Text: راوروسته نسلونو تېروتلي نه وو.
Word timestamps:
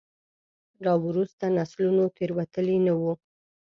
راوروسته 0.85 1.45
نسلونو 1.57 2.03
تېروتلي 2.17 2.77
نه 2.85 2.93
وو. 2.99 3.13